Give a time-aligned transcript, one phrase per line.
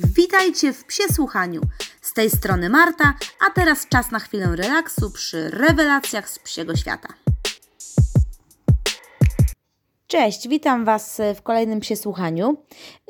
[0.00, 1.60] Witajcie w Psie Słuchaniu.
[2.00, 3.14] Z tej strony Marta,
[3.46, 7.08] a teraz czas na chwilę relaksu przy rewelacjach z psiego świata.
[10.06, 12.56] Cześć, witam Was w kolejnym Psie Słuchaniu.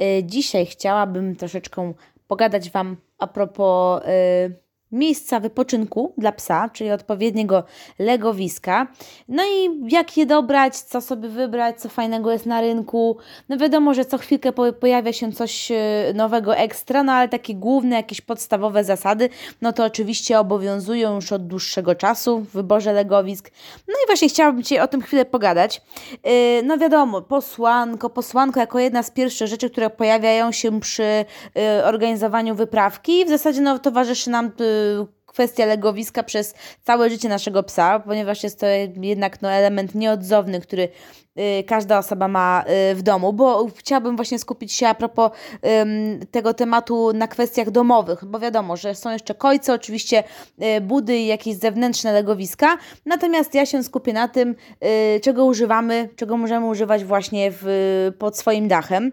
[0.03, 1.93] Y, dzisiaj chciałabym troszeczkę
[2.29, 4.03] pogadać Wam a propos...
[4.49, 7.65] Yy, miejsca wypoczynku dla psa, czyli odpowiedniego
[7.99, 8.87] legowiska.
[9.29, 13.17] No i jak je dobrać, co sobie wybrać, co fajnego jest na rynku.
[13.49, 15.77] No wiadomo, że co chwilkę pojawia się coś e,
[16.15, 19.29] nowego ekstra, no ale takie główne, jakieś podstawowe zasady,
[19.63, 23.51] no to oczywiście obowiązują już od dłuższego czasu w wyborze legowisk.
[23.89, 25.83] No i właśnie chciałabym Cię o tym chwilę pogadać.
[26.23, 31.25] E, no wiadomo, posłanko, posłanko jako jedna z pierwszych rzeczy, które pojawiają się przy e,
[31.85, 33.25] organizowaniu wyprawki.
[33.25, 34.51] W zasadzie no, towarzyszy nam
[35.39, 38.67] kwestia legowiska przez całe życie naszego psa, ponieważ jest to
[39.03, 40.89] jednak no, element nieodzowny, który
[41.39, 45.31] y, każda osoba ma y, w domu, bo chciałabym właśnie skupić się a propos
[46.31, 50.25] tego tematu na kwestiach domowych, bo wiadomo, że są jeszcze kojce, oczywiście
[50.63, 54.55] y, budy i jakieś zewnętrzne legowiska, natomiast ja się skupię na tym,
[55.23, 59.13] czego używamy, czego możemy używać właśnie w, pod swoim dachem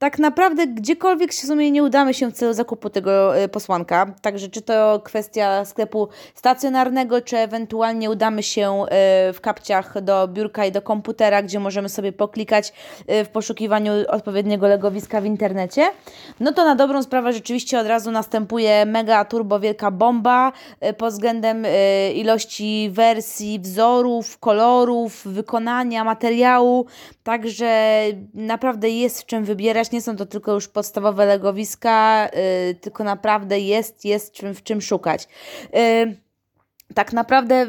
[0.00, 4.14] tak naprawdę gdziekolwiek się w sumie nie udamy się w celu zakupu tego e, posłanka,
[4.22, 8.86] także czy to kwestia sklepu stacjonarnego, czy ewentualnie udamy się e,
[9.32, 12.72] w kapciach do biurka i do komputera, gdzie możemy sobie poklikać
[13.06, 15.90] e, w poszukiwaniu odpowiedniego legowiska w internecie,
[16.40, 20.52] no to na dobrą sprawę rzeczywiście od razu następuje mega turbo wielka bomba
[20.98, 21.66] pod względem
[22.14, 26.86] ilości wersji, wzorów, kolorów, wykonania, materiału,
[27.22, 28.02] także
[28.34, 32.28] naprawdę jest w czym wybierać nie są to tylko już podstawowe legowiska,
[32.68, 35.28] yy, tylko naprawdę jest, jest czym, w czym szukać.
[35.72, 36.16] Yy,
[36.94, 37.66] tak naprawdę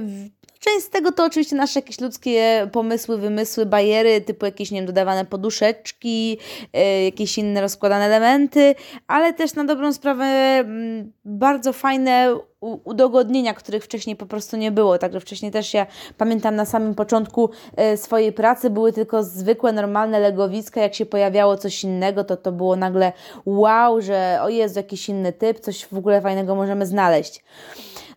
[0.63, 4.85] Część z tego to oczywiście nasze jakieś ludzkie pomysły, wymysły, bariery, typu jakieś, nie wiem,
[4.85, 6.37] dodawane poduszeczki,
[6.73, 8.75] yy, jakieś inne rozkładane elementy,
[9.07, 10.25] ale też na dobrą sprawę
[10.67, 14.97] yy, bardzo fajne udogodnienia, których wcześniej po prostu nie było.
[14.97, 15.87] Także wcześniej też ja
[16.17, 20.81] pamiętam na samym początku e, swojej pracy były tylko zwykłe, normalne legowiska.
[20.81, 23.13] Jak się pojawiało coś innego, to to było nagle
[23.45, 27.43] wow, że o jest jakiś inny typ, coś w ogóle fajnego możemy znaleźć.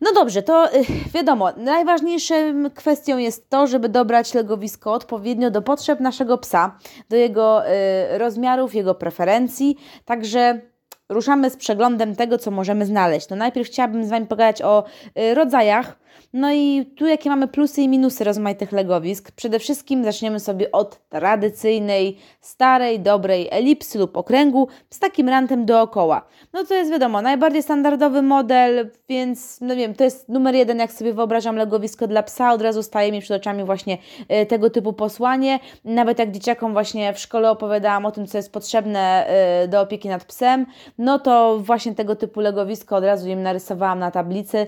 [0.05, 0.85] No dobrze, to y,
[1.15, 2.35] wiadomo, najważniejszą
[2.75, 6.79] kwestią jest to, żeby dobrać legowisko odpowiednio do potrzeb naszego psa,
[7.09, 9.77] do jego y, rozmiarów, jego preferencji.
[10.05, 10.61] Także
[11.09, 13.29] ruszamy z przeglądem tego, co możemy znaleźć.
[13.29, 14.85] No najpierw chciałabym z Wami pogadać o
[15.19, 15.97] y, rodzajach
[16.35, 19.31] no i tu jakie mamy plusy i minusy rozmaitych legowisk.
[19.33, 26.23] Przede wszystkim zaczniemy sobie od tradycyjnej, starej, dobrej elipsy lub okręgu z takim rantem dookoła.
[26.53, 30.93] No to jest wiadomo, najbardziej standardowy model, więc no wiem, to jest numer jeden, jak
[30.93, 33.99] sobie wyobrażam legowisko dla psa, od razu staje mi przed oczami właśnie
[34.43, 35.59] y, tego typu posłanie.
[35.85, 39.27] Nawet jak dzieciakom właśnie w szkole opowiadałam o tym, co jest potrzebne
[39.65, 40.67] y, do opieki nad psem,
[40.99, 44.59] no to właśnie tego typu legowisko od razu im narysowałam na tablicy,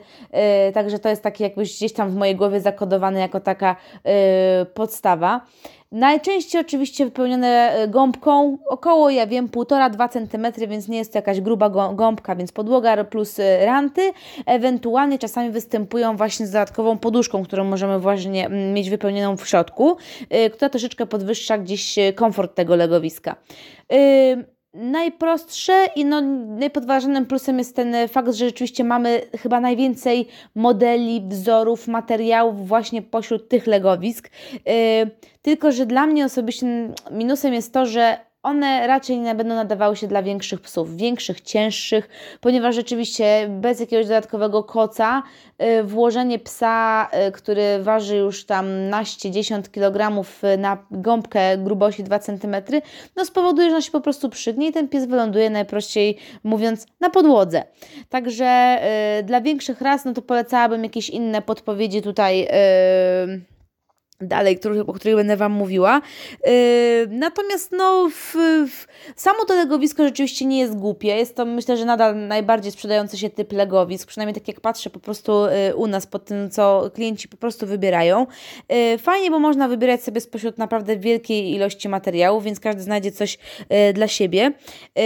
[0.69, 4.12] y, także to jest taki jakbyś gdzieś tam w mojej głowie zakodowane jako taka yy,
[4.75, 5.41] podstawa.
[5.93, 11.41] Najczęściej oczywiście wypełnione y, gąbką, około, ja wiem, 1,5-2 cm, więc nie jest to jakaś
[11.41, 14.12] gruba gąbka, więc podłoga plus y, ranty.
[14.47, 19.97] Ewentualnie czasami występują właśnie z dodatkową poduszką, którą możemy właśnie mm, mieć wypełnioną w środku,
[20.31, 23.37] yy, która troszeczkę podwyższa gdzieś komfort tego legowiska.
[24.77, 31.89] Najprostsze i no, najpodważonym plusem jest ten fakt, że rzeczywiście mamy chyba najwięcej modeli, wzorów,
[31.89, 34.31] materiałów właśnie pośród tych legowisk.
[34.53, 34.63] Yy,
[35.43, 36.67] tylko, że dla mnie osobiście
[37.11, 42.09] minusem jest to, że one raczej nie będą nadawały się dla większych psów, większych, cięższych,
[42.41, 45.23] ponieważ rzeczywiście bez jakiegoś dodatkowego koca
[45.62, 50.25] y, włożenie psa, y, który waży już tam naście, 10 kg
[50.59, 52.57] na gąbkę grubości 2 cm,
[53.17, 57.11] no spowoduje, że on się po prostu przygnie i ten pies wyląduje najprościej mówiąc na
[57.11, 57.65] podłodze.
[58.09, 58.78] Także
[59.21, 62.39] y, dla większych ras, no to polecałabym jakieś inne podpowiedzi tutaj.
[62.39, 63.56] Yy,
[64.21, 66.00] dalej, który, o których będę Wam mówiła.
[66.47, 66.53] Yy,
[67.10, 68.37] natomiast no, w,
[68.71, 71.09] w, samo to legowisko rzeczywiście nie jest głupie.
[71.09, 75.01] Jest to myślę, że nadal najbardziej sprzedający się typ legowisk, przynajmniej tak jak patrzę po
[75.01, 78.27] prostu yy, u nas pod tym, co klienci po prostu wybierają.
[78.68, 83.39] Yy, fajnie, bo można wybierać sobie spośród naprawdę wielkiej ilości materiałów, więc każdy znajdzie coś
[83.71, 84.53] yy, dla siebie.
[84.97, 85.03] Yy,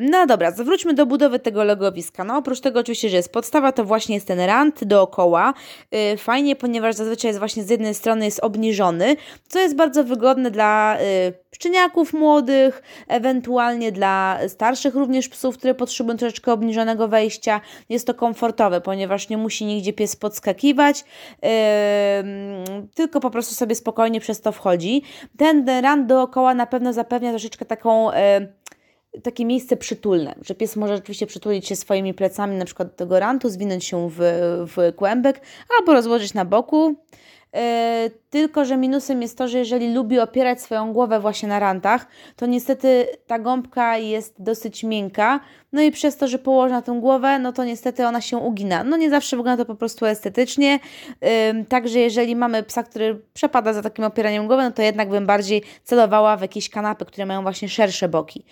[0.00, 2.24] no dobra, wróćmy do budowy tego legowiska.
[2.24, 5.54] No oprócz tego oczywiście, że jest podstawa, to właśnie jest ten rant dookoła.
[5.90, 9.16] Yy, fajnie, ponieważ zazwyczaj jest właśnie z jednej strony jest obniżony,
[9.48, 16.18] co jest bardzo wygodne dla y, szczeniaków młodych, ewentualnie dla starszych również psów, które potrzebują
[16.18, 17.60] troszeczkę obniżonego wejścia.
[17.88, 21.04] Jest to komfortowe, ponieważ nie musi nigdzie pies podskakiwać,
[22.94, 25.02] tylko po prostu sobie spokojnie przez to wchodzi.
[25.36, 28.18] Ten rand dookoła na pewno zapewnia troszeczkę taką yy,
[29.22, 33.20] takie miejsce przytulne, że pies może rzeczywiście przytulić się swoimi plecami na przykład do tego
[33.20, 34.18] rantu, zwinąć się w,
[34.76, 35.40] w kłębek
[35.78, 36.94] albo rozłożyć na boku.
[37.54, 42.06] E, tylko, że minusem jest to, że jeżeli lubi opierać swoją głowę właśnie na rantach,
[42.36, 45.40] to niestety ta gąbka jest dosyć miękka,
[45.72, 48.84] no i przez to, że położy na tę głowę, no to niestety ona się ugina.
[48.84, 50.78] No nie zawsze wygląda to po prostu estetycznie,
[51.68, 55.62] także jeżeli mamy psa, który przepada za takim opieraniem głowy, no to jednak bym bardziej
[55.84, 58.44] celowała w jakieś kanapy, które mają właśnie szersze boki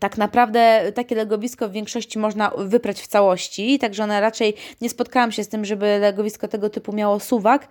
[0.00, 5.32] tak naprawdę takie legowisko w większości można wyprać w całości, także one raczej nie spotkałam
[5.32, 7.68] się z tym, żeby legowisko tego typu miało suwak,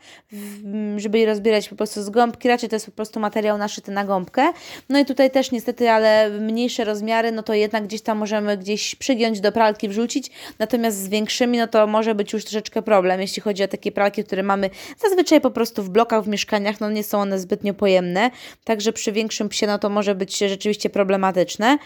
[0.98, 4.06] żeby je rozbierać po prostu z gąbki, raczej to jest po prostu materiał naszyty na
[4.06, 4.54] gąbkę.
[4.90, 8.96] No i tutaj też niestety, ale mniejsze rozmiary, no to jednak gdzieś tam możemy gdzieś
[8.96, 13.42] przygiąć do pralki, wrzucić, natomiast z większymi, no to może być już troszeczkę problem, jeśli
[13.42, 17.04] chodzi o takie pralki, które mamy zazwyczaj po prostu w blokach, w mieszkaniach, no nie
[17.04, 18.32] są one zbytnio pojemne,
[18.64, 21.78] także przy większym psie, no to może być rzeczywiście problematyczne.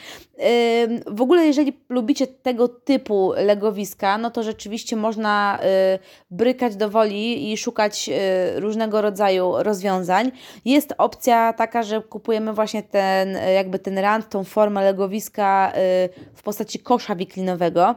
[1.08, 5.60] W ogóle, jeżeli lubicie tego typu legowiska, no to rzeczywiście można
[5.96, 6.00] y,
[6.32, 10.32] brykać do woli i szukać y, różnego rodzaju rozwiązań.
[10.66, 16.44] Jest opcja taka, że kupujemy właśnie ten, jakby ten rand, tą formę legowiska y, w
[16.44, 17.96] postaci kosza wiklinowego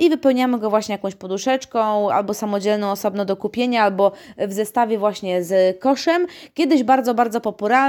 [0.00, 5.44] i wypełniamy go właśnie jakąś poduszeczką, albo samodzielną, osobno do kupienia, albo w zestawie właśnie
[5.44, 6.26] z koszem.
[6.54, 7.40] Kiedyś bardzo, bardzo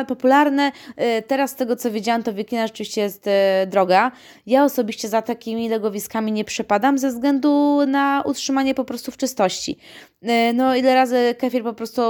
[0.08, 0.72] popularne.
[1.28, 3.30] Teraz z tego co widziałam, to wiklina rzeczywiście jest
[3.76, 4.12] droga.
[4.46, 9.78] Ja osobiście za takimi legowiskami nie przepadam ze względu na utrzymanie po prostu w czystości.
[10.22, 12.02] E, no ile razy kefir po prostu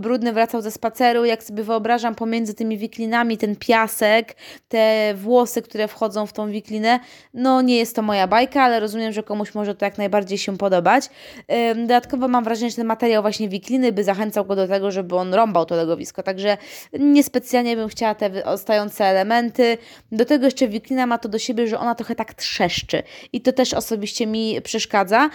[0.00, 4.36] brudny wracał ze spaceru, jak sobie wyobrażam pomiędzy tymi wiklinami ten piasek,
[4.68, 7.00] te włosy, które wchodzą w tą wiklinę,
[7.34, 10.56] no nie jest to moja bajka, ale rozumiem, że komuś może to jak najbardziej się
[10.56, 11.10] podobać.
[11.48, 15.16] E, dodatkowo mam wrażenie, że ten materiał właśnie wikliny by zachęcał go do tego, żeby
[15.16, 16.56] on rąbał to legowisko, także
[16.98, 19.78] niespecjalnie bym chciała te ostające elementy.
[20.12, 23.02] Do tego jeszcze ma to do siebie, że ona trochę tak trzeszczy
[23.32, 25.30] i to też osobiście mi przeszkadza,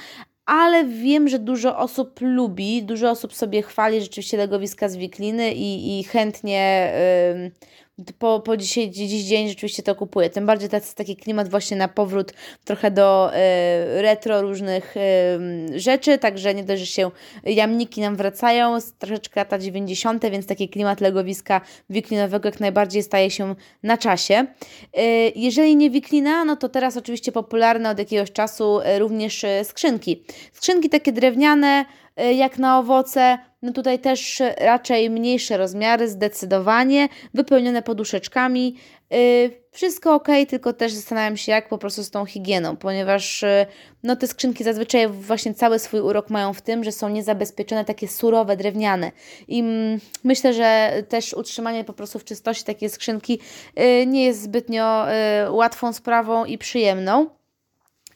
[0.46, 6.00] ale wiem, że dużo osób lubi, dużo osób sobie chwali rzeczywiście legowiska z wikliny i,
[6.00, 6.94] i chętnie
[8.20, 10.30] po, po dzisiaj, dziś dzień rzeczywiście to kupuję.
[10.30, 12.34] Tym bardziej to jest taki klimat właśnie na powrót
[12.66, 17.12] trochę do y, retro różnych y, rzeczy, także nie dość, że się
[17.44, 23.56] jamniki nam wracają troszeczkę lata 90., więc taki klimat legowiska wiklinowego jak najbardziej staje się
[23.84, 24.46] na czasie.
[25.00, 30.24] Y, jeżeli nie wiklina, no to teraz oczywiście popularne od jakiegoś czasu również skrzynki.
[30.54, 31.86] Skrzynki takie drewniane,
[32.18, 33.38] jak na owoce.
[33.62, 38.76] No tutaj też raczej mniejsze rozmiary, zdecydowanie, wypełnione poduszeczkami.
[39.14, 43.66] Y, wszystko ok, tylko też zastanawiam się, jak po prostu z tą higieną, ponieważ y,
[44.04, 48.08] no, te skrzynki zazwyczaj właśnie cały swój urok mają w tym, że są niezabezpieczone, takie
[48.08, 49.12] surowe, drewniane.
[49.48, 53.40] I mm, myślę, że też utrzymanie po prostu w czystości takiej skrzynki
[54.08, 55.06] nie jest zbytnio
[55.50, 57.30] łatwą sprawą i przyjemną.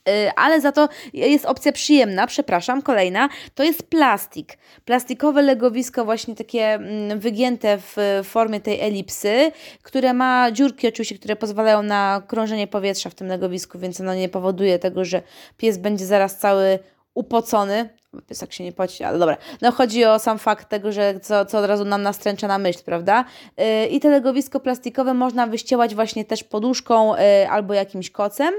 [0.10, 4.58] Y, ale za to jest opcja przyjemna, przepraszam, kolejna, to jest plastik.
[4.86, 9.52] Plastikowe legowisko właśnie takie mm, wygięte w formie tej elipsy,
[9.84, 14.30] które ma dziurki oczywiście, które pozwalają na krążenie powietrza w tym legowisku, więc ono nie
[14.30, 15.22] powoduje tego, że
[15.58, 16.80] pies będzie zaraz cały
[17.14, 17.90] upocony,
[18.28, 19.38] pies tak się nie poci, ale dobra.
[19.62, 22.80] No chodzi o sam fakt tego, że co, co od razu nam nastręcza na myśl,
[22.86, 23.26] prawda?
[23.58, 28.54] Yy, I te legowisko plastikowe można wyściełać właśnie też poduszką yy, albo jakimś kocem.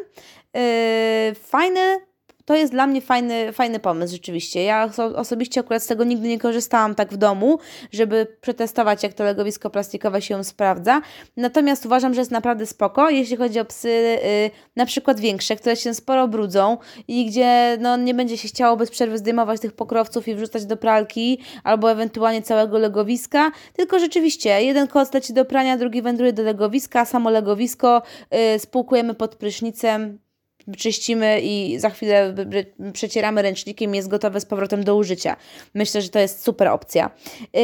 [0.54, 2.11] Yy, fajne
[2.50, 4.64] to jest dla mnie fajny, fajny pomysł, rzeczywiście.
[4.64, 7.59] Ja osobiście akurat z tego nigdy nie korzystałam tak w domu,
[7.92, 11.00] żeby przetestować, jak to legowisko plastikowe się sprawdza.
[11.37, 15.76] Natomiast uważam, że jest naprawdę spoko, jeśli chodzi o psy yy, na przykład większe, które
[15.76, 16.78] się sporo brudzą
[17.09, 20.76] i gdzie no, nie będzie się chciało bez przerwy zdejmować tych pokrowców i wrzucać do
[20.76, 26.42] pralki albo ewentualnie całego legowiska, tylko rzeczywiście jeden koc leci do prania, drugi wędruje do
[26.42, 30.19] legowiska, samo legowisko yy, spłukujemy pod prysznicem,
[30.78, 32.34] czyścimy i za chwilę
[32.92, 35.36] przecieramy ręcznikiem jest gotowe z powrotem do użycia.
[35.74, 37.10] Myślę, że to jest super opcja.
[37.40, 37.60] Yy,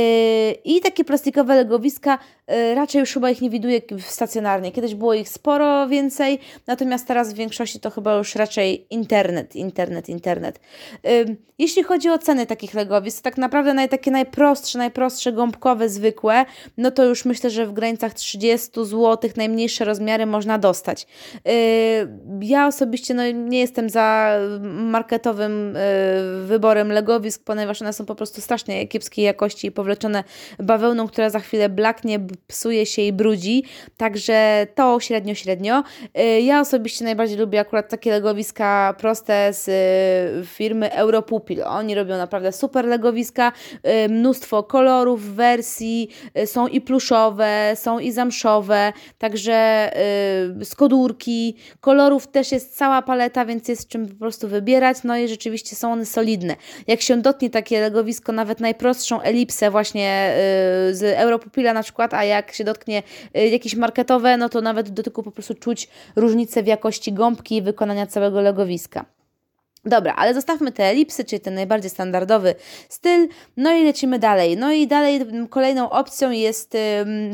[0.64, 4.72] I takie plastikowe legowiska, yy, raczej już chyba ich nie widuję stacjonarnie.
[4.72, 10.08] Kiedyś było ich sporo więcej, natomiast teraz w większości to chyba już raczej internet, internet,
[10.08, 10.60] internet.
[11.04, 16.44] Yy, jeśli chodzi o ceny takich legowisk, tak naprawdę takie najprostsze, najprostsze, gąbkowe, zwykłe,
[16.76, 21.06] no to już myślę, że w granicach 30 zł najmniejsze rozmiary można dostać.
[22.40, 25.80] Ja osobiście osobiście no, nie jestem za marketowym y,
[26.46, 30.24] wyborem legowisk, ponieważ one są po prostu strasznie kiepskiej jakości i powleczone
[30.58, 33.64] bawełną, która za chwilę blaknie, psuje się i brudzi.
[33.96, 35.82] Także to średnio, średnio.
[36.18, 41.62] Y, ja osobiście najbardziej lubię akurat takie legowiska proste z y, firmy Europupil.
[41.64, 43.52] Oni robią naprawdę super legowiska,
[44.08, 46.08] mnóstwo kolorów, wersji,
[46.46, 49.90] są i pluszowe, są i zamszowe, także
[50.62, 55.76] skodurki, kolorów też jest cała paleta, więc jest czym po prostu wybierać, no i rzeczywiście
[55.76, 56.56] są one solidne.
[56.86, 60.34] Jak się dotknie takie legowisko, nawet najprostszą elipsę właśnie
[60.86, 63.02] yy, z Europupila na przykład, a jak się dotknie
[63.34, 67.56] yy, jakieś marketowe, no to nawet w dotyku po prostu czuć różnicę w jakości gąbki
[67.56, 69.15] i wykonania całego legowiska.
[69.86, 72.54] Dobra, ale zostawmy te elipsy, czyli ten najbardziej standardowy
[72.88, 74.56] styl, no i lecimy dalej.
[74.56, 76.78] No i dalej kolejną opcją jest y,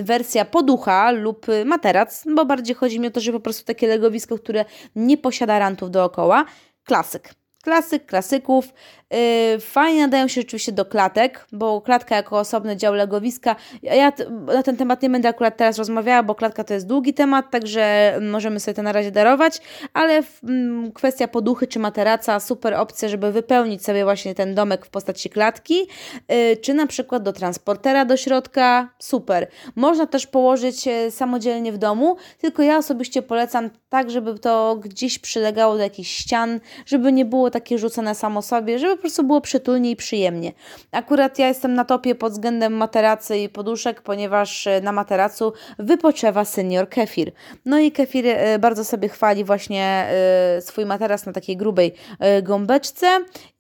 [0.02, 4.38] wersja poducha lub materac, bo bardziej chodzi mi o to, że po prostu takie legowisko,
[4.38, 4.64] które
[4.96, 6.44] nie posiada rantów dookoła.
[6.84, 7.41] Klasyk.
[7.62, 8.72] Klasyk, klasyków.
[9.10, 13.56] Yy, fajnie nadają się rzeczywiście do klatek, bo klatka jako osobny dział legowiska.
[13.82, 14.12] Ja
[14.46, 18.14] na ten temat nie będę akurat teraz rozmawiała, bo klatka to jest długi temat, także
[18.20, 19.60] możemy sobie to na razie darować,
[19.94, 24.90] ale mm, kwestia poduchy czy materaca, super opcja, żeby wypełnić sobie właśnie ten domek w
[24.90, 25.86] postaci klatki,
[26.28, 29.46] yy, czy na przykład do transportera do środka, super.
[29.76, 35.76] Można też położyć samodzielnie w domu, tylko ja osobiście polecam tak, żeby to gdzieś przylegało
[35.76, 39.90] do jakichś ścian, żeby nie było takie rzucone samo sobie, żeby po prostu było przytulnie
[39.90, 40.52] i przyjemnie.
[40.92, 46.44] Akurat ja jestem na topie pod względem materacy i poduszek, ponieważ e, na materacu wypoczęwa
[46.44, 47.32] senior Kefir.
[47.64, 51.94] No i Kefir e, bardzo sobie chwali właśnie e, swój materac na takiej grubej
[52.42, 53.06] gąbeczce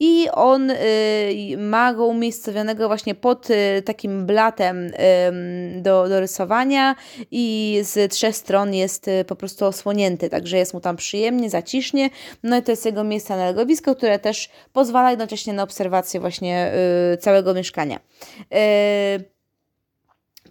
[0.00, 0.72] i on
[1.58, 3.48] ma go umiejscowionego właśnie pod
[3.84, 4.90] takim blatem
[5.76, 6.96] do, do rysowania
[7.30, 12.10] i z trzech stron jest po prostu osłonięty, także jest mu tam przyjemnie, zacisznie.
[12.42, 16.72] No i to jest jego miejsce na które też pozwala jednocześnie na obserwację właśnie
[17.14, 18.00] y, całego mieszkania.
[18.54, 19.32] Y,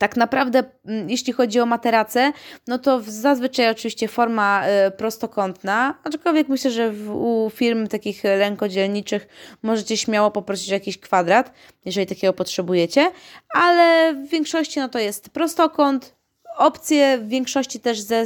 [0.02, 2.32] tak naprawdę, mm, jeśli chodzi o materacę,
[2.68, 9.28] no to zazwyczaj oczywiście forma y, prostokątna, aczkolwiek myślę, że w, u firm takich rękodzielniczych
[9.64, 11.52] możecie śmiało poprosić o jakiś kwadrat,
[11.86, 13.12] jeżeli takiego potrzebujecie,
[13.50, 16.16] ale w większości no to jest prostokąt,
[16.58, 18.25] opcje w większości też ze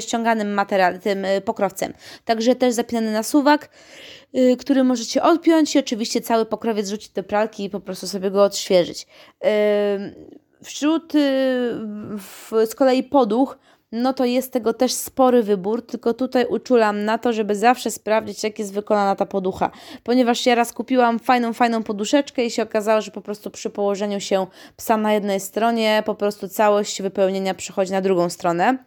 [0.00, 1.94] ściąganym materiałem, tym y, pokrowcem.
[2.24, 3.68] Także też zapinany na suwak,
[4.32, 8.30] yy, który możecie odpiąć i oczywiście cały pokrowiec rzucić do pralki i po prostu sobie
[8.30, 9.06] go odświeżyć.
[10.62, 11.12] Wśród
[12.18, 13.58] w, z kolei poduch
[13.94, 18.44] no to jest tego też spory wybór, tylko tutaj uczulam na to, żeby zawsze sprawdzić,
[18.44, 19.70] jak jest wykonana ta poducha.
[20.02, 24.20] Ponieważ ja raz kupiłam fajną, fajną poduszeczkę i się okazało, że po prostu przy położeniu
[24.20, 24.46] się
[24.76, 28.78] psa na jednej stronie, po prostu całość wypełnienia przechodzi na drugą stronę.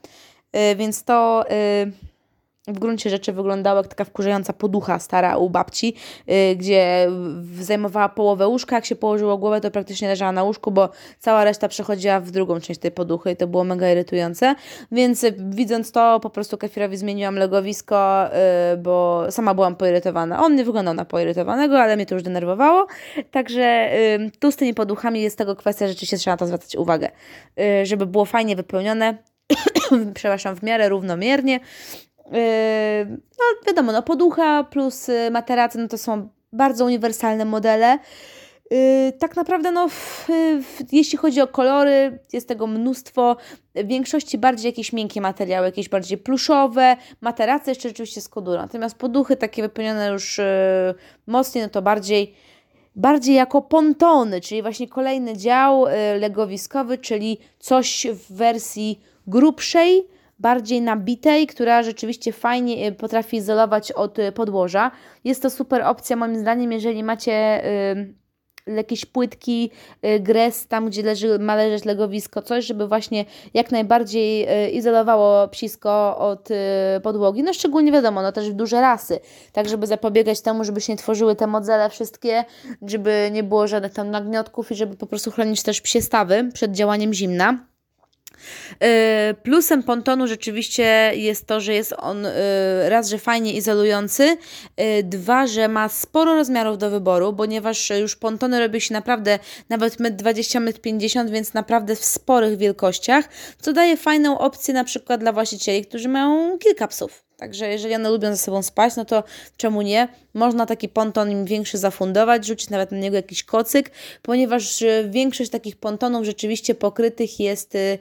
[0.54, 1.46] Yy, więc to...
[1.50, 2.07] Yy
[2.68, 5.96] w gruncie rzeczy wyglądała jak taka wkurzająca poducha stara u babci,
[6.28, 7.08] yy, gdzie
[7.60, 8.76] zajmowała połowę łóżka.
[8.76, 12.60] Jak się położyło głowę, to praktycznie leżała na łóżku, bo cała reszta przechodziła w drugą
[12.60, 14.56] część tej poduchy i to było mega irytujące.
[14.92, 18.26] Więc yy, widząc to, po prostu Kefirowi zmieniłam legowisko,
[18.72, 20.44] yy, bo sama byłam poirytowana.
[20.44, 22.88] On nie wyglądał na poirytowanego, ale mnie to już denerwowało.
[23.32, 27.12] Także y, tu z tymi poduchami jest tego kwestia, rzeczywiście trzeba na to zwracać uwagę,
[27.60, 29.18] y, żeby było fajnie wypełnione,
[30.14, 31.60] przepraszam, w miarę równomiernie
[33.40, 38.00] no wiadomo, no poducha plus y, materace, no to są bardzo uniwersalne modele.
[38.72, 39.88] Yy, tak naprawdę, no,
[40.92, 43.38] jeśli chodzi o kolory, jest tego mnóstwo.
[43.76, 48.62] W większości bardziej jakieś miękkie materiały, jakieś bardziej pluszowe, materace jeszcze rzeczywiście z kodurą.
[48.62, 50.46] Natomiast poduchy takie wypełnione już yy,
[51.28, 52.34] mocniej, no to bardziej
[52.96, 55.86] bardziej jako pontony, czyli właśnie kolejny dział
[56.20, 60.08] legowiskowy, czyli coś w wersji grubszej,
[60.40, 64.92] bardziej nabitej, która rzeczywiście fajnie y, potrafi izolować od y, podłoża.
[65.24, 68.14] Jest to super opcja moim zdaniem, jeżeli macie y,
[68.68, 69.72] jakieś płytki,
[70.20, 76.50] gres tam, gdzie leży, ma leżeć legowisko, coś, żeby właśnie jak najbardziej izolowało psisko od
[77.04, 77.44] podłogi.
[77.44, 79.20] No szczególnie wiadomo, no też w duże rasy,
[79.54, 82.46] tak żeby zapobiegać temu, żeby się nie tworzyły te modzele wszystkie,
[82.82, 86.72] żeby nie było żadnych tam nagniotków i żeby po prostu chronić też psie stawy przed
[86.72, 87.67] działaniem zimna.
[88.84, 92.32] Y, plusem pontonu rzeczywiście jest to, że jest on y,
[92.90, 94.24] raz, że fajnie izolujący,
[94.82, 99.40] y, dwa, że ma sporo rozmiarów do wyboru, ponieważ już pontony robi się naprawdę
[99.70, 103.30] nawet 1,20 m, 1,50 m, więc naprawdę w sporych wielkościach,
[103.62, 107.27] co daje fajną opcję na przykład dla właścicieli, którzy mają kilka psów.
[107.38, 109.24] Także jeżeli one lubią ze sobą spać, no to
[109.58, 110.08] czemu nie?
[110.34, 113.92] Można taki ponton im większy zafundować, rzucić nawet na niego jakiś kocyk,
[114.22, 118.00] ponieważ większość takich pontonów rzeczywiście pokrytych jest y,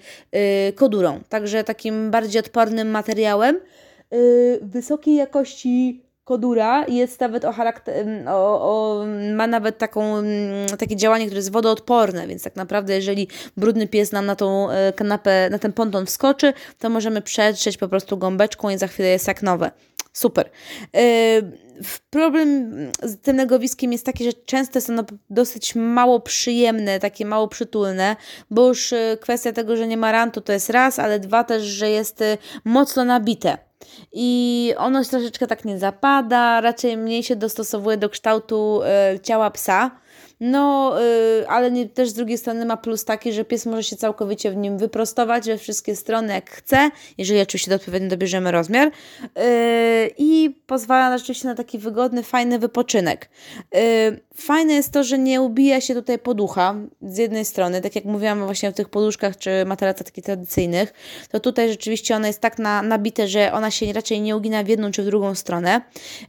[0.69, 3.61] y, kodurą, także takim bardziej odpornym materiałem.
[4.63, 9.05] wysokiej jakości kodura jest nawet o charakter, o, o,
[9.35, 10.23] ma nawet taką,
[10.79, 14.93] takie działanie, które jest wodoodporne, więc tak naprawdę jeżeli brudny pies nam na tą e,
[14.93, 19.29] kanapę, na ten ponton wskoczy, to możemy przetrzeć po prostu gąbeczką i za chwilę jest
[19.29, 19.71] jak nowe.
[20.13, 20.51] Super.
[20.93, 21.01] Yy,
[22.11, 24.97] problem z tym legowiskiem jest taki, że często są
[25.31, 28.17] dosyć mało przyjemne, takie mało przytulne,
[28.51, 31.63] bo już e, kwestia tego, że nie ma rantu to jest raz, ale dwa też,
[31.63, 32.25] że jest
[32.65, 33.66] mocno nabite
[34.13, 38.81] i ono troszeczkę tak nie zapada, raczej mniej się dostosowuje do kształtu
[39.15, 39.91] y, ciała psa.
[40.41, 40.95] No,
[41.39, 44.51] yy, ale nie, też z drugiej strony ma plus taki, że pies może się całkowicie
[44.51, 48.91] w nim wyprostować we wszystkie strony jak chce, jeżeli oczywiście odpowiednio dobierzemy rozmiar
[49.37, 49.43] yy,
[50.19, 53.29] i pozwala rzeczywiście na taki wygodny, fajny wypoczynek.
[53.73, 53.81] Yy,
[54.37, 58.45] fajne jest to, że nie ubija się tutaj poducha z jednej strony, tak jak mówiłam
[58.45, 60.93] właśnie o tych poduszkach czy materacach takich tradycyjnych,
[61.31, 64.69] to tutaj rzeczywiście ona jest tak na, nabite, że ona się raczej nie ugina w
[64.69, 65.81] jedną czy w drugą stronę.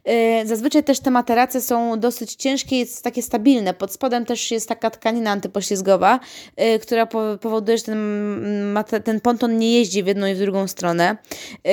[0.05, 0.13] Yy,
[0.45, 4.89] zazwyczaj też te materace są dosyć ciężkie i takie stabilne, pod spodem też jest taka
[4.89, 6.19] tkanina antypoślizgowa,
[6.57, 10.67] yy, która po, powoduje, że ten, ten ponton nie jeździ w jedną i w drugą
[10.67, 11.17] stronę.
[11.51, 11.71] Yy,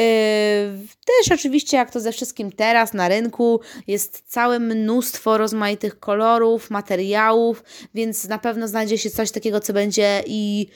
[1.07, 7.65] też oczywiście, jak to ze wszystkim teraz na rynku, jest całe mnóstwo rozmaitych kolorów, materiałów,
[7.95, 10.67] więc na pewno znajdzie się coś takiego, co będzie i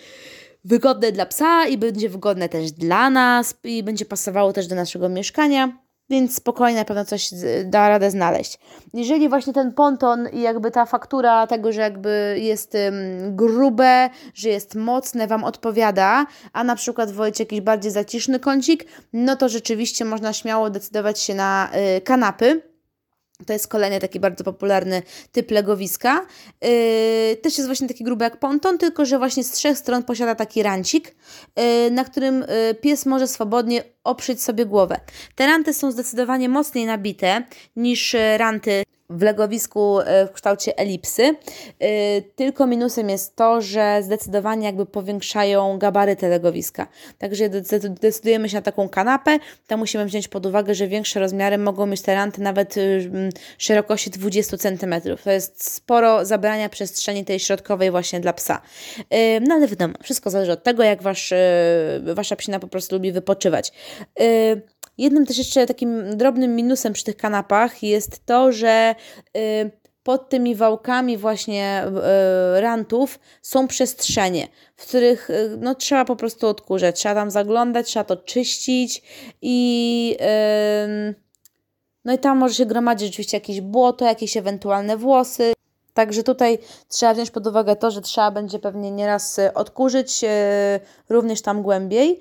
[0.64, 5.08] wygodne dla psa i będzie wygodne też dla nas i będzie pasowało też do naszego
[5.08, 7.30] mieszkania więc spokojnie na pewno coś
[7.64, 8.58] da radę znaleźć.
[8.94, 12.76] Jeżeli właśnie ten ponton i jakby ta faktura tego, że jakby jest
[13.30, 19.36] grube, że jest mocne, Wam odpowiada, a na przykład wolicie jakiś bardziej zaciszny kącik, no
[19.36, 22.67] to rzeczywiście można śmiało decydować się na y, kanapy
[23.47, 25.02] to jest kolejny taki bardzo popularny
[25.33, 26.26] typ legowiska.
[26.62, 30.35] Yy, też jest właśnie taki gruby jak ponton, tylko że właśnie z trzech stron posiada
[30.35, 31.14] taki rancik,
[31.57, 35.00] yy, na którym yy, pies może swobodnie oprzeć sobie głowę.
[35.35, 37.42] Te ranty są zdecydowanie mocniej nabite
[37.76, 41.22] niż ranty w legowisku e, w kształcie elipsy.
[41.80, 46.86] E, tylko minusem jest to, że zdecydowanie jakby powiększają gabaryty legowiska.
[47.18, 47.48] Także
[48.00, 52.02] decydujemy się na taką kanapę, to musimy wziąć pod uwagę, że większe rozmiary mogą mieć
[52.02, 53.10] te ranty nawet y,
[53.58, 54.94] szerokości 20 cm.
[55.24, 58.60] To jest sporo zabrania przestrzeni tej środkowej właśnie dla psa.
[59.10, 61.32] E, no ale wiadomo, wszystko zależy od tego, jak wasz,
[62.14, 63.72] wasza psina po prostu lubi wypoczywać.
[64.99, 68.95] Jednym też jeszcze takim drobnym minusem przy tych kanapach jest to, że
[69.37, 69.71] y,
[70.02, 71.84] pod tymi wałkami właśnie
[72.56, 77.87] y, rantów są przestrzenie, w których y, no, trzeba po prostu odkurzać, trzeba tam zaglądać,
[77.87, 79.02] trzeba to czyścić
[79.43, 80.17] i
[82.04, 85.52] no i tam może się gromadzić oczywiście jakieś błoto, jakieś ewentualne włosy.
[85.95, 86.58] Także tutaj
[86.89, 90.25] trzeba wziąć pod uwagę to, że trzeba będzie pewnie nieraz odkurzyć
[91.08, 92.21] również tam głębiej.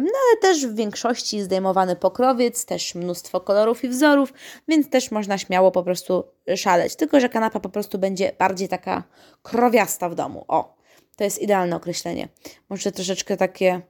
[0.00, 4.32] No ale też w większości zdejmowany pokrowiec, też mnóstwo kolorów i wzorów,
[4.68, 6.24] więc też można śmiało po prostu
[6.56, 6.96] szaleć.
[6.96, 9.02] Tylko, że kanapa po prostu będzie bardziej taka
[9.42, 10.44] krowiasta w domu.
[10.48, 10.76] O,
[11.16, 12.28] to jest idealne określenie.
[12.68, 13.80] Może troszeczkę takie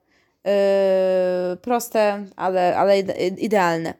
[0.44, 0.50] yy,
[1.62, 2.98] proste, ale, ale
[3.38, 3.94] idealne.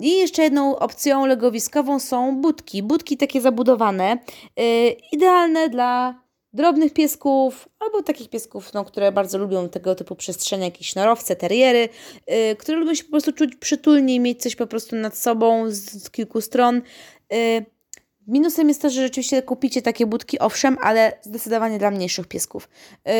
[0.00, 2.82] I jeszcze jedną opcją legowiskową są budki.
[2.82, 4.18] Budki takie zabudowane,
[4.56, 4.64] yy,
[5.12, 6.21] idealne dla
[6.52, 11.88] drobnych piesków, albo takich piesków, no, które bardzo lubią tego typu przestrzenie, jakieś sznurowce, teriery,
[12.26, 15.70] yy, które lubią się po prostu czuć przytulnie i mieć coś po prostu nad sobą
[15.70, 16.82] z, z kilku stron.
[17.30, 17.64] Yy,
[18.26, 22.68] Minusem jest to, że rzeczywiście kupicie takie budki, owszem, ale zdecydowanie dla mniejszych piesków.
[23.06, 23.12] Yy,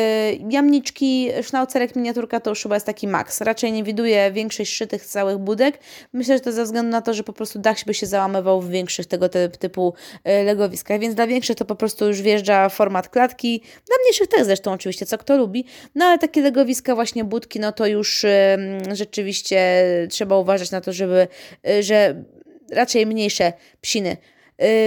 [0.49, 3.41] jamniczki, sznaucerek, miniaturka to już chyba jest taki maks.
[3.41, 5.79] Raczej nie widuję większych szytych całych budek.
[6.13, 8.69] Myślę, że to ze względu na to, że po prostu dach by się załamywał w
[8.69, 9.93] większych tego typu
[10.25, 13.61] yy, legowiskach, więc dla większych to po prostu już wjeżdża format klatki.
[13.87, 15.65] Dla mniejszych też zresztą oczywiście, co kto lubi.
[15.95, 20.93] No ale takie legowiska, właśnie budki, no to już yy, rzeczywiście trzeba uważać na to,
[20.93, 21.27] żeby,
[21.63, 22.23] yy, że
[22.71, 24.42] raczej mniejsze psiny Y,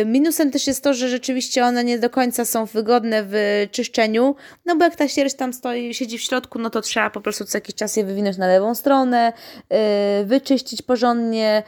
[0.06, 4.34] minusem też jest to, że rzeczywiście one nie do końca są wygodne w czyszczeniu,
[4.64, 7.44] no bo jak ta sierść tam stoi, siedzi w środku, no to trzeba po prostu
[7.44, 9.32] co jakiś czas je wywinąć na lewą stronę,
[10.22, 11.62] y, wyczyścić porządnie,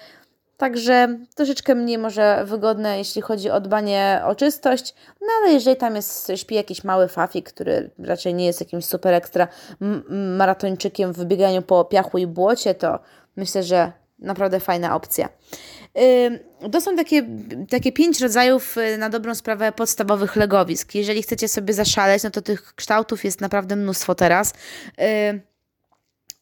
[0.58, 5.96] Także troszeczkę mniej może wygodne, jeśli chodzi o dbanie o czystość, no ale jeżeli tam
[5.96, 9.48] jest, śpi jakiś mały fafik, który raczej nie jest jakimś super ekstra
[10.36, 12.98] maratończykiem w bieganiu po piachu i błocie, to
[13.36, 15.28] myślę, że naprawdę fajna opcja.
[16.72, 17.26] To są takie,
[17.70, 20.94] takie pięć rodzajów y, na dobrą sprawę podstawowych legowisk.
[20.94, 24.54] Jeżeli chcecie sobie zaszaleć, no to tych kształtów jest naprawdę mnóstwo teraz.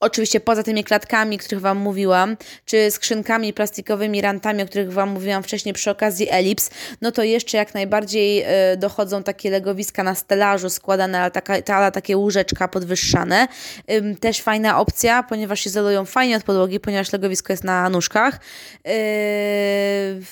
[0.07, 5.09] Oczywiście poza tymi klatkami, o których Wam mówiłam, czy skrzynkami plastikowymi, rantami, o których Wam
[5.09, 6.71] mówiłam wcześniej przy okazji elips,
[7.03, 11.91] no to jeszcze jak najbardziej y, dochodzą takie legowiska na stelażu składane, ale taka, ta,
[11.91, 13.49] takie łóżeczka podwyższane.
[14.21, 18.41] Też fajna opcja, ponieważ izolują fajnie od podłogi, ponieważ legowisko jest na nóżkach.
[18.89, 18.91] Y,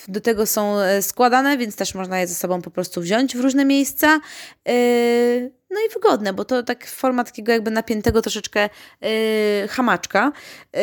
[0.09, 3.41] do tego są e, składane, więc też można je ze sobą po prostu wziąć w
[3.41, 4.21] różne miejsca.
[5.75, 8.69] No i wygodne, bo to tak forma takiego jakby napiętego troszeczkę
[9.01, 9.09] yy,
[9.69, 10.33] hamaczka.
[10.73, 10.81] Yy,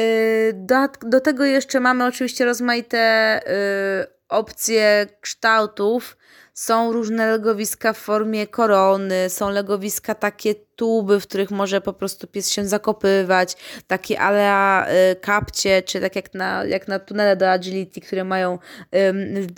[0.54, 6.17] do, do tego jeszcze mamy oczywiście rozmaite yy, opcje kształtów.
[6.62, 12.28] Są różne legowiska w formie korony, są legowiska takie tuby, w których może po prostu
[12.28, 13.56] pies się zakopywać,
[13.88, 18.60] takie alea y, kapcie, czy tak jak na, jak na tunele do agility, które mają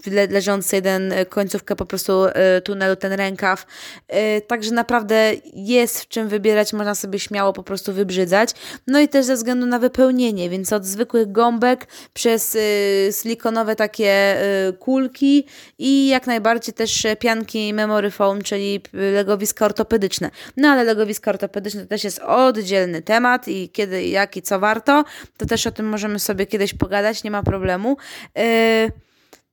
[0.08, 3.66] y, le, leżący jeden końcówkę po prostu y, tunelu, ten rękaw.
[4.38, 8.50] Y, także naprawdę jest w czym wybierać, można sobie śmiało po prostu wybrzydzać.
[8.88, 14.38] No i też ze względu na wypełnienie, więc od zwykłych gąbek przez y, silikonowe takie
[14.70, 20.32] y, kulki i jak najbardziej też pianki memory foam, czyli legowiska ortopedyczne.
[20.58, 25.04] No ale legowiska ortopedyczne to też jest oddzielny temat i kiedy, jak i co warto,
[25.38, 27.98] to też o tym możemy sobie kiedyś pogadać, nie ma problemu.
[28.36, 28.44] Yy,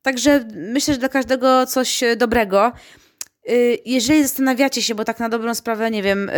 [0.02, 2.72] także myślę, że dla każdego coś dobrego.
[3.48, 6.32] Y, jeżeli zastanawiacie się, bo tak na dobrą sprawę, nie wiem, y,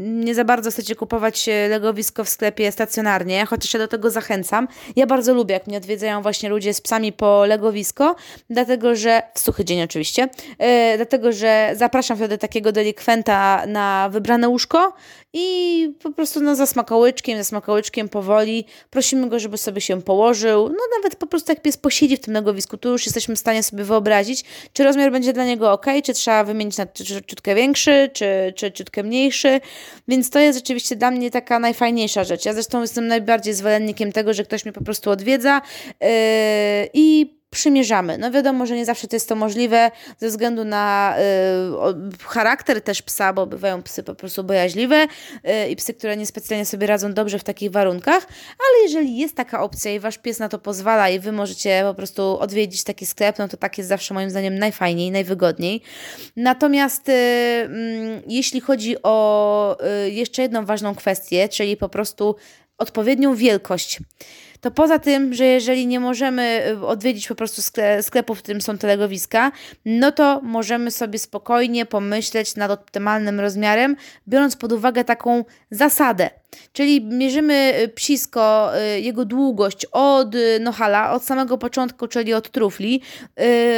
[0.00, 4.68] nie za bardzo chcecie kupować legowisko w sklepie stacjonarnie, chociaż ja do tego zachęcam.
[4.96, 8.16] Ja bardzo lubię, jak mnie odwiedzają właśnie ludzie z psami po legowisko,
[8.50, 14.48] dlatego że, w suchy dzień oczywiście, y, dlatego że zapraszam wtedy takiego delikwenta na wybrane
[14.48, 14.92] łóżko
[15.36, 20.68] i po prostu no, za smakołyczkiem, za smakołyczkiem powoli prosimy go, żeby sobie się położył.
[20.68, 23.62] No nawet po prostu jak pies posiedzi w tym legowisku, tu już jesteśmy w stanie
[23.62, 26.86] sobie wyobrazić, czy rozmiar będzie dla niego ok, czy trzeba wymienić na
[27.26, 29.60] ciutkę większy, czy, czy ciutkę mniejszy.
[30.08, 32.44] Więc to jest rzeczywiście dla mnie taka najfajniejsza rzecz.
[32.44, 35.60] Ja zresztą jestem najbardziej zwolennikiem tego, że ktoś mnie po prostu odwiedza
[36.00, 36.08] yy,
[36.94, 38.18] i przymierzamy.
[38.18, 41.16] No wiadomo, że nie zawsze to jest to możliwe ze względu na
[42.22, 45.06] y, charakter też psa, bo bywają psy po prostu bojaźliwe
[45.64, 49.62] y, i psy, które niespecjalnie sobie radzą dobrze w takich warunkach, ale jeżeli jest taka
[49.62, 53.38] opcja i wasz pies na to pozwala i wy możecie po prostu odwiedzić taki sklep,
[53.38, 55.82] no to tak jest zawsze moim zdaniem najfajniej, najwygodniej.
[56.36, 62.36] Natomiast y, mm, jeśli chodzi o y, jeszcze jedną ważną kwestię, czyli po prostu
[62.78, 64.00] odpowiednią wielkość
[64.64, 67.62] to poza tym, że jeżeli nie możemy y, odwiedzić po prostu
[68.02, 69.52] sklepu, w którym są te legowiska,
[69.84, 73.96] no to możemy sobie spokojnie pomyśleć nad optymalnym rozmiarem,
[74.28, 76.30] biorąc pod uwagę taką zasadę.
[76.72, 83.02] Czyli mierzymy y, psisko, y, jego długość od nohala, od samego początku, czyli od trufli,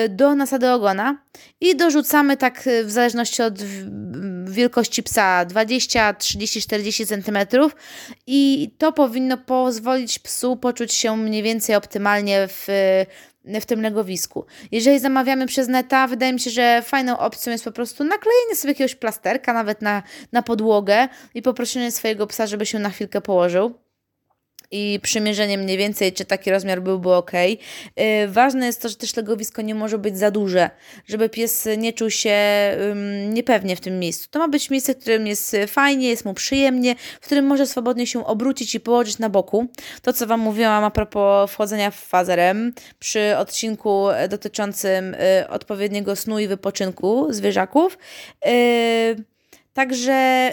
[0.09, 1.19] do nasady ogona
[1.61, 3.63] i dorzucamy tak w zależności od
[4.45, 7.39] wielkości psa 20, 30, 40 cm
[8.27, 12.67] i to powinno pozwolić psu poczuć się mniej więcej optymalnie w
[13.61, 14.45] w tym legowisku.
[14.73, 18.71] Jeżeli zamawiamy przez neta, wydaje mi się, że fajną opcją jest po prostu naklejenie sobie
[18.71, 23.86] jakiegoś plasterka nawet na, na podłogę i poproszenie swojego psa, żeby się na chwilkę położył
[24.71, 27.33] i przymierzenie mniej więcej, czy taki rozmiar byłby ok.
[28.29, 30.71] Ważne jest to, że też legowisko nie może być za duże,
[31.07, 32.37] żeby pies nie czuł się
[33.29, 34.29] niepewnie w tym miejscu.
[34.31, 38.07] To ma być miejsce, w którym jest fajnie, jest mu przyjemnie, w którym może swobodnie
[38.07, 39.67] się obrócić i położyć na boku.
[40.03, 46.39] To, co Wam mówiłam a propos wchodzenia w fazerem przy odcinku dotyczącym yy, odpowiedniego snu
[46.39, 47.99] i wypoczynku zwierzaków.
[48.45, 49.25] Yy,
[49.77, 50.53] Także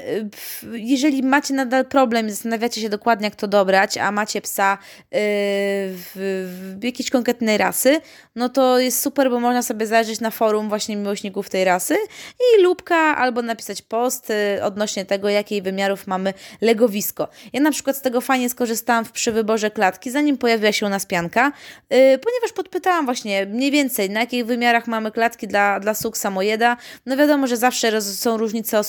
[0.64, 5.18] y, jeżeli macie nadal problem, zastanawiacie się dokładnie, jak to dobrać, a macie psa yy,
[5.20, 8.00] w, w jakiejś konkretnej rasy,
[8.36, 11.96] no to jest super, bo można sobie zajrzeć na forum właśnie miłośników tej rasy
[12.40, 17.28] i lubka albo napisać post yy, odnośnie tego, jakiej wymiarów mamy legowisko.
[17.54, 21.06] Ja na przykład z tego fajnie skorzystałam przy wyborze klatki, zanim pojawiła się u nas
[21.06, 21.52] pianka,
[21.90, 26.78] ponieważ podpytałam właśnie mniej więcej, na jakich wymiarach mamy klatki dla, dla suk samojeda.
[27.06, 28.80] No wiadomo, że zawsze są różnice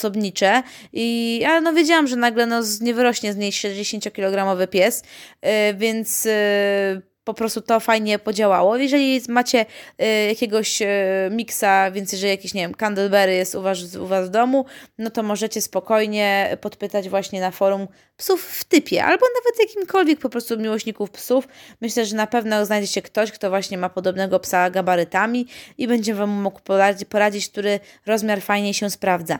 [0.92, 5.02] i ale no wiedziałam, że nagle no, nie wyrośnie z niej 60-kilogramowy pies,
[5.42, 8.76] yy, więc yy, po prostu to fajnie podziałało.
[8.76, 9.66] Jeżeli macie
[10.02, 10.86] y, jakiegoś y,
[11.30, 14.64] miksa, więc jeżeli jakiś, nie wiem, Candleberry jest u was, u was w domu,
[14.98, 20.28] no to możecie spokojnie podpytać właśnie na forum psów w typie, albo nawet jakimkolwiek po
[20.28, 21.48] prostu miłośników psów.
[21.80, 25.46] Myślę, że na pewno znajdzie się ktoś, kto właśnie ma podobnego psa gabarytami
[25.78, 29.38] i będzie Wam mógł poradzić, poradzić który rozmiar fajnie się sprawdza.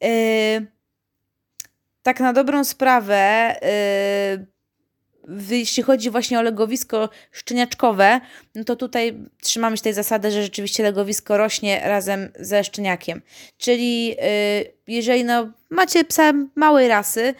[0.00, 0.66] Yy,
[2.02, 3.54] tak na dobrą sprawę...
[4.36, 4.57] Yy,
[5.50, 8.20] jeśli chodzi właśnie o legowisko szczeniaczkowe,
[8.54, 13.22] no to tutaj trzymamy się tej zasady, że rzeczywiście legowisko rośnie razem ze szczeniakiem.
[13.58, 14.16] Czyli yy,
[14.86, 17.34] jeżeli no, macie psa małej rasy,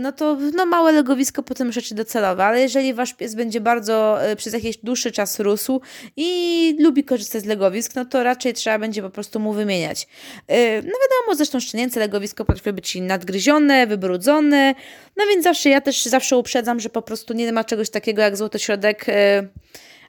[0.00, 4.36] no to no, małe legowisko potem rzeczy docelowe, ale jeżeli wasz pies będzie bardzo y,
[4.36, 5.80] przez jakiś dłuższy czas rósł
[6.16, 10.02] i lubi korzystać z legowisk, no to raczej trzeba będzie po prostu mu wymieniać.
[10.02, 14.74] Y, no wiadomo, zresztą szczenięce legowisko potrafi być nadgryzione, wybrudzone,
[15.16, 18.36] no więc zawsze ja też zawsze uprzedzam, że po prostu nie ma czegoś takiego jak
[18.36, 19.06] złoty środek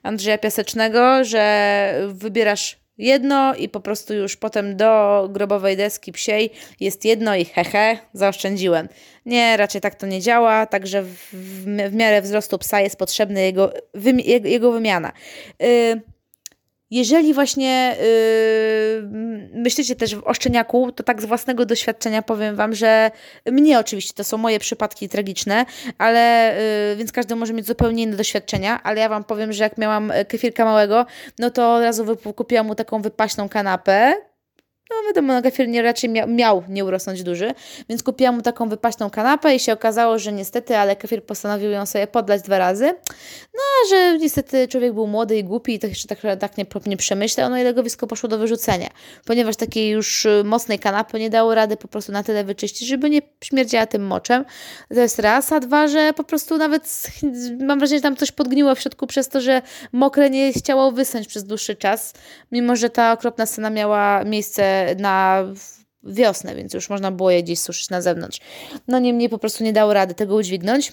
[0.02, 7.04] Andrzeja Piasecznego, że wybierasz jedno i po prostu już potem do grobowej deski psiej jest
[7.04, 8.88] jedno i hehe, zaoszczędziłem.
[9.26, 13.72] Nie, raczej tak to nie działa, także w, w, miarę wzrostu psa jest potrzebna jego,
[14.24, 15.12] jego, jego wymiana.
[15.60, 16.00] Yy,
[16.90, 23.10] jeżeli właśnie yy, myślicie też o szczeniaku, to tak z własnego doświadczenia powiem Wam, że
[23.46, 25.66] mnie oczywiście to są moje przypadki tragiczne,
[25.98, 26.54] ale
[26.90, 30.12] yy, więc każdy może mieć zupełnie inne doświadczenia, ale ja Wam powiem, że jak miałam
[30.28, 31.06] kefirka małego,
[31.38, 34.29] no to od razu kupiłam mu taką wypaśną kanapę,
[34.90, 37.54] no wiadomo, Gafier nie, raczej miał, miał nie urosnąć duży,
[37.88, 41.86] więc kupiłam mu taką wypaśną kanapę i się okazało, że niestety, ale Kefir postanowił ją
[41.86, 42.94] sobie podlać dwa razy.
[43.54, 46.96] No, że niestety człowiek był młody i głupi i to jeszcze tak, tak nie, nie
[46.96, 48.88] przemyślał, no i legowisko poszło do wyrzucenia,
[49.24, 53.10] ponieważ takiej już y, mocnej kanapy nie dało rady po prostu na tyle wyczyścić, żeby
[53.10, 54.44] nie śmierdziała tym moczem.
[54.88, 57.10] To jest raz, a dwa, że po prostu nawet
[57.60, 61.28] mam wrażenie, że tam coś podgniło w środku przez to, że mokre nie chciało wysnąć
[61.28, 62.14] przez dłuższy czas,
[62.52, 65.44] mimo że ta okropna scena miała miejsce na
[66.02, 68.40] wiosnę, więc już można było je gdzieś suszyć na zewnątrz.
[68.88, 70.92] No niemniej po prostu nie dało rady tego udźwignąć.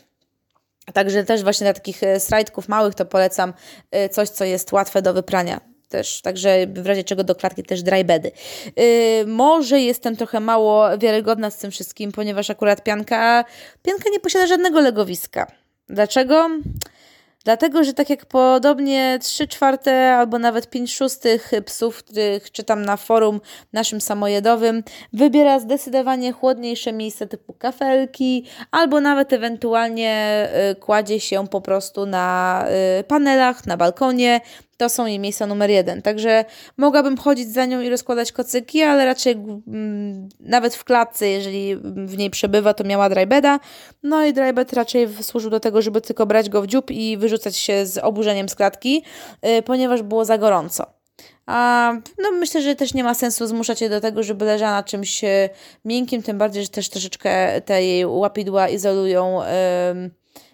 [0.94, 3.54] Także też właśnie dla takich e, slajdków małych to polecam
[3.92, 7.84] e, coś, co jest łatwe do wyprania też, także w razie czego do klatki też
[7.84, 8.32] drybedy.
[8.76, 8.84] Yy,
[9.28, 13.46] może jestem trochę mało wiarygodna z tym wszystkim, ponieważ akurat pianka,
[13.84, 15.52] pianka nie posiada żadnego legowiska.
[15.90, 16.50] Dlaczego?
[17.48, 22.98] Dlatego, że tak jak podobnie 3 czwarte albo nawet 5 szóstych psów, których czytam na
[22.98, 23.42] forum
[23.74, 24.84] naszym samojedowym,
[25.14, 32.66] wybiera zdecydowanie chłodniejsze miejsca typu kafelki, albo nawet ewentualnie y, kładzie się po prostu na
[33.00, 34.42] y, panelach, na balkonie,
[34.78, 36.02] to są jej miejsca numer jeden.
[36.02, 36.46] Także
[36.78, 42.18] mogłabym chodzić za nią i rozkładać kocyki, ale raczej mm, nawet w klatce, jeżeli w
[42.18, 43.60] niej przebywa, to miała drybeda.
[44.04, 47.56] No i drybed raczej służył do tego, żeby tylko brać go w dziób i wyrzucać
[47.56, 49.04] się z oburzeniem z klatki,
[49.44, 50.98] yy, ponieważ było za gorąco.
[51.46, 54.84] A no myślę, że też nie ma sensu zmuszać je do tego, żeby leżała na
[54.84, 55.50] czymś y,
[55.86, 59.42] miękkim, tym bardziej, że też troszeczkę te jej łapidła izolują,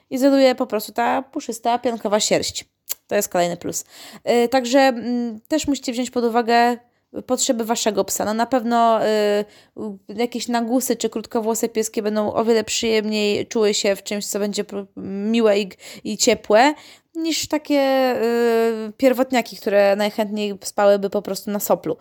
[0.09, 2.72] izoluje po prostu ta puszysta, piankowa sierść.
[3.07, 3.85] To jest kolejny plus.
[4.25, 6.77] Yy, także yy, też musicie wziąć pod uwagę
[7.25, 8.25] potrzeby waszego psa.
[8.25, 9.45] No na pewno y,
[10.07, 14.65] jakieś nagusy czy krótkowłose pieskie będą o wiele przyjemniej czuły się w czymś, co będzie
[14.97, 15.69] miłe i,
[16.03, 16.73] i ciepłe,
[17.15, 21.97] niż takie y, pierwotniaki, które najchętniej spałyby po prostu na soplu.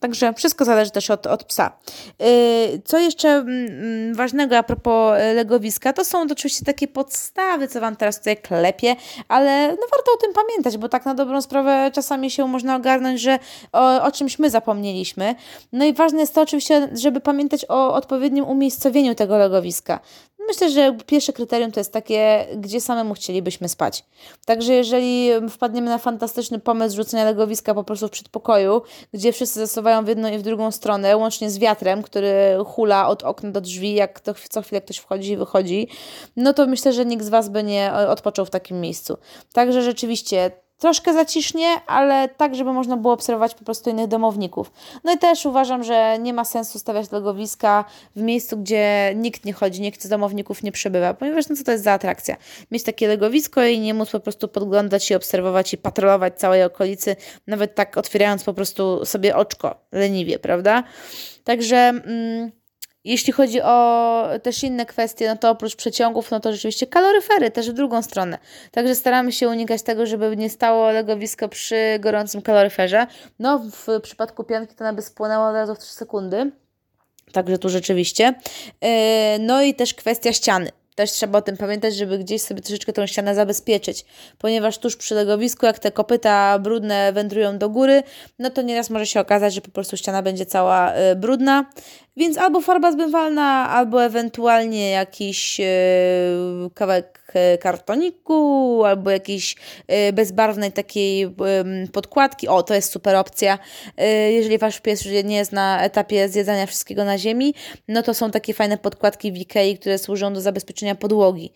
[0.00, 1.78] Także wszystko zależy też od, od psa.
[2.22, 7.68] Y, co jeszcze mm, mm, ważnego a propos y, legowiska, to są oczywiście takie podstawy,
[7.68, 8.96] co Wam teraz tutaj klepię,
[9.28, 13.20] ale no warto o tym pamiętać, bo tak na dobrą sprawę czasami się można ogarnąć,
[13.20, 13.38] że
[13.72, 15.34] o, o czymś my zapomnieliśmy.
[15.72, 20.00] No i ważne jest to oczywiście, żeby pamiętać o odpowiednim umiejscowieniu tego legowiska.
[20.46, 24.04] Myślę, że pierwsze kryterium to jest takie, gdzie samemu chcielibyśmy spać.
[24.44, 28.82] Także jeżeli wpadniemy na fantastyczny pomysł rzucenia legowiska po prostu w przedpokoju,
[29.14, 33.22] gdzie wszyscy zasuwają w jedną i w drugą stronę, łącznie z wiatrem, który hula od
[33.22, 35.88] okna do drzwi, jak to, co chwilę ktoś wchodzi i wychodzi,
[36.36, 39.18] no to myślę, że nikt z Was by nie odpoczął w takim miejscu.
[39.52, 44.72] Także rzeczywiście troszkę zacisznie, ale tak, żeby można było obserwować po prostu innych domowników.
[45.04, 47.84] No i też uważam, że nie ma sensu stawiać legowiska
[48.16, 51.72] w miejscu, gdzie nikt nie chodzi, nikt z domowników nie przebywa, ponieważ no co to
[51.72, 52.36] jest za atrakcja?
[52.70, 57.16] Mieć takie legowisko i nie móc po prostu podglądać i obserwować i patrolować całej okolicy,
[57.46, 60.82] nawet tak otwierając po prostu sobie oczko leniwie, prawda?
[61.44, 61.76] Także...
[61.76, 62.65] Mm,
[63.06, 67.70] jeśli chodzi o też inne kwestie, no to oprócz przeciągów, no to rzeczywiście kaloryfery też
[67.70, 68.38] w drugą stronę.
[68.70, 73.06] Także staramy się unikać tego, żeby nie stało legowisko przy gorącym kaloryferze.
[73.38, 76.50] No w przypadku pianki to nawet spłynęło od razu w 3 sekundy.
[77.32, 78.34] Także tu rzeczywiście.
[78.80, 80.70] E, no i też kwestia ściany.
[80.96, 84.04] Też trzeba o tym pamiętać, żeby gdzieś sobie troszeczkę tą ścianę zabezpieczyć,
[84.38, 88.02] ponieważ tuż przy legowisku, jak te kopyta brudne wędrują do góry,
[88.38, 91.66] no to nieraz może się okazać, że po prostu ściana będzie cała y, brudna.
[92.18, 95.66] Więc albo farba zbywalna, albo ewentualnie jakiś yy,
[96.74, 99.56] kawałek e, kartoniku, albo jakiejś
[99.88, 101.34] yy, bezbarwnej takiej
[101.92, 102.48] podkładki.
[102.48, 103.58] O, to jest super opcja.
[104.30, 107.54] jeżeli wasz pies nie jest na etapie zjedzania wszystkiego na ziemi,
[107.88, 111.52] no to są takie fajne podkładki w Ikei, które służą do zabezpieczenia podłogi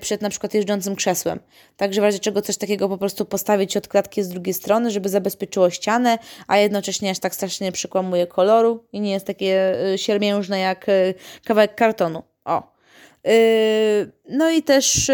[0.00, 1.40] przed na przykład jeżdżącym krzesłem.
[1.76, 5.08] Także w razie czego coś takiego po prostu postawić od klatki z drugiej strony, żeby
[5.08, 10.60] zabezpieczyło ścianę, a jednocześnie aż tak strasznie nie przykłamuje koloru i nie jest takie siermiężne
[10.60, 12.22] jak e, kawałek kartonu.
[12.44, 12.79] O.
[14.28, 15.10] No i też,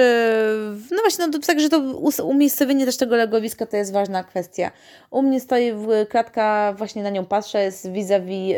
[0.91, 1.79] no właśnie, no to także to
[2.25, 4.71] umiejscowienie też tego legowiska to jest ważna kwestia.
[5.11, 5.73] U mnie stoi
[6.09, 8.55] klatka, właśnie na nią patrzę, jest vis-a-vis,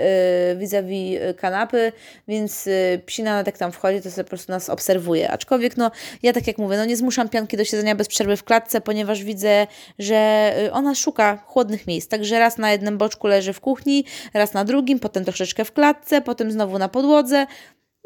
[0.56, 1.92] vis-a-vis kanapy,
[2.28, 2.68] więc
[3.06, 5.30] psina nawet jak tam wchodzi, to sobie po prostu nas obserwuje.
[5.30, 5.90] Aczkolwiek, no
[6.22, 9.24] ja tak jak mówię, no nie zmuszam pianki do siedzenia bez przerwy w klatce, ponieważ
[9.24, 9.66] widzę,
[9.98, 12.08] że ona szuka chłodnych miejsc.
[12.08, 16.20] Także raz na jednym boczku leży w kuchni, raz na drugim, potem troszeczkę w klatce,
[16.20, 17.46] potem znowu na podłodze.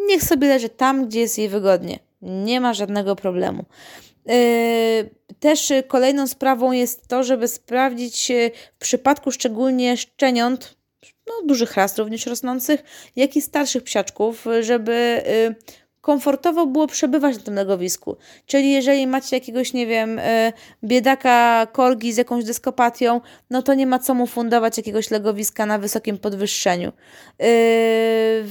[0.07, 1.99] Niech sobie leży tam, gdzie jest jej wygodnie.
[2.23, 3.65] Nie ma żadnego problemu.
[4.27, 4.35] Yy,
[5.41, 10.77] też kolejną sprawą jest to, żeby sprawdzić yy, w przypadku szczególnie szczeniąt,
[11.27, 12.83] no, dużych ras również rosnących,
[13.17, 15.55] jak i starszych psiaczków, żeby yy,
[16.03, 18.17] komfortowo było przebywać na tym legowisku.
[18.47, 20.53] Czyli jeżeli macie jakiegoś, nie wiem, e,
[20.85, 25.79] biedaka korgi z jakąś dyskopatią, no to nie ma co mu fundować jakiegoś legowiska na
[25.79, 26.93] wysokim podwyższeniu.
[27.41, 27.45] E,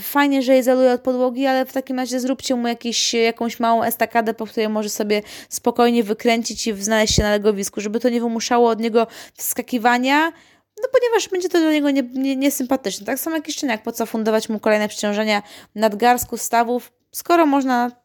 [0.02, 4.34] fajnie, że izoluje od podłogi, ale w takim razie zróbcie mu jakiś, jakąś małą estakadę,
[4.34, 8.70] po której może sobie spokojnie wykręcić i znaleźć się na legowisku, żeby to nie wymuszało
[8.70, 10.32] od niego wskakiwania,
[10.82, 11.90] no ponieważ będzie to dla niego
[12.36, 13.02] niesympatyczne.
[13.02, 15.44] Nie, nie tak samo jak i szczeniak, po co fundować mu kolejne przeciążenia
[15.76, 18.01] nadgarsku, stawów, skoro można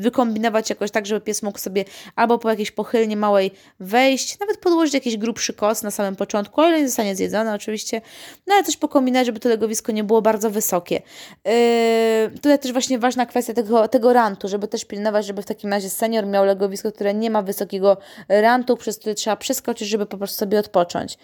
[0.00, 1.84] wykombinować jakoś tak, żeby pies mógł sobie
[2.16, 6.68] albo po jakiejś pochylnie małej wejść, nawet podłożyć jakiś grubszy kos na samym początku, o
[6.68, 8.00] ile nie zostanie zjedzony oczywiście,
[8.46, 11.02] no ale też pokombinować, żeby to legowisko nie było bardzo wysokie.
[11.44, 11.52] Yy,
[12.34, 15.90] tutaj też właśnie ważna kwestia tego, tego rantu, żeby też pilnować, żeby w takim razie
[15.90, 17.96] senior miał legowisko, które nie ma wysokiego
[18.28, 21.18] rantu, przez który trzeba przeskoczyć, żeby po prostu sobie odpocząć.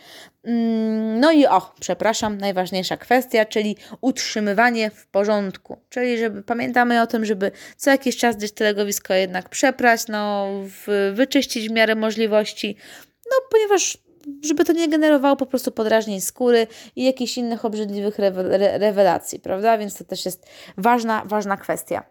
[0.46, 5.78] Mm, no i o, przepraszam, najważniejsza kwestia, czyli utrzymywanie w porządku.
[5.88, 10.48] Czyli żeby pamiętamy o tym, żeby co jakiś czas gdzieś to legowisko jednak przeprać, no,
[10.62, 12.76] w, wyczyścić w miarę możliwości.
[13.30, 13.98] No, ponieważ
[14.42, 18.18] żeby to nie generowało po prostu podrażnień skóry i jakichś innych obrzydliwych
[18.78, 19.78] rewelacji, prawda?
[19.78, 22.04] Więc to też jest ważna, ważna kwestia.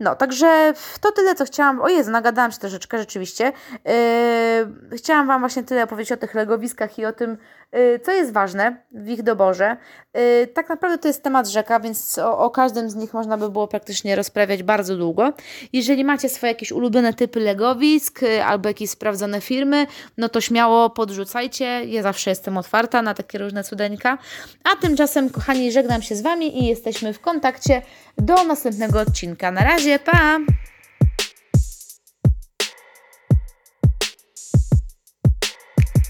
[0.00, 1.80] No, także to tyle, co chciałam.
[1.80, 3.52] O Jezu, nagadałam się troszeczkę rzeczywiście.
[3.84, 7.38] Yy, chciałam Wam właśnie tyle opowiedzieć o tych legowiskach i o tym,
[7.76, 9.76] Y, co jest ważne w ich doborze?
[10.16, 13.50] Y, tak naprawdę to jest temat rzeka, więc o, o, każdym z nich można by
[13.50, 15.32] było praktycznie rozprawiać bardzo długo.
[15.72, 20.90] Jeżeli macie swoje jakieś ulubione typy legowisk y, albo jakieś sprawdzone firmy, no to śmiało
[20.90, 21.59] podrzucajcie.
[21.86, 24.18] Ja zawsze jestem otwarta na takie różne cudeńka.
[24.64, 27.82] A tymczasem, kochani, żegnam się z Wami i jesteśmy w kontakcie
[28.18, 29.50] do następnego odcinka.
[29.50, 30.38] Na razie, pa!